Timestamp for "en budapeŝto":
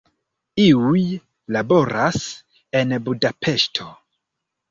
2.81-3.89